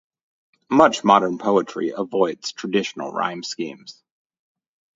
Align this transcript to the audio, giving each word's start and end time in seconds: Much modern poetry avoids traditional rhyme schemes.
Much 0.71 1.03
modern 1.03 1.37
poetry 1.37 1.93
avoids 1.95 2.53
traditional 2.53 3.11
rhyme 3.11 3.43
schemes. 3.43 4.01